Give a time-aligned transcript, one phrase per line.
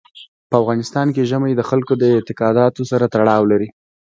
[0.49, 3.69] په افغانستان کې ژمی د خلکو د اعتقاداتو سره تړاو لري.